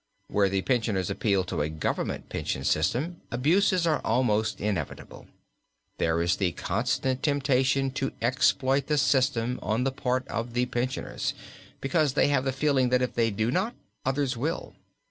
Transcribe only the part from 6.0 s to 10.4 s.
is the constant temptation to exploit the system on the part